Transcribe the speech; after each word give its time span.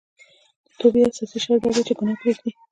د 0.67 0.69
توبې 0.79 1.01
اساسي 1.07 1.37
شرط 1.43 1.59
دا 1.63 1.69
دی 1.75 1.81
چې 1.87 1.93
ګناه 1.99 2.17
پريږدي 2.21 2.51